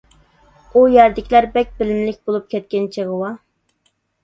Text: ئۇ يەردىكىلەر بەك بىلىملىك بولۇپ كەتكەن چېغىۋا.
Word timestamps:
ئۇ 0.71 0.81
يەردىكىلەر 0.93 1.49
بەك 1.59 1.77
بىلىملىك 1.83 2.19
بولۇپ 2.25 2.49
كەتكەن 2.55 2.91
چېغىۋا. 2.99 3.33